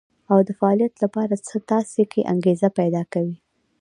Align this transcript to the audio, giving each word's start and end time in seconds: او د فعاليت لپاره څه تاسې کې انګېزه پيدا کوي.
او 0.31 0.39
د 0.47 0.49
فعاليت 0.59 0.95
لپاره 1.03 1.35
څه 1.47 1.55
تاسې 1.71 2.03
کې 2.11 2.27
انګېزه 2.33 2.69
پيدا 2.79 3.03
کوي. 3.13 3.37